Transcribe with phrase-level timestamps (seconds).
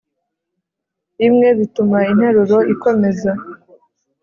[1.27, 3.31] imwe bituma interuro ikomeza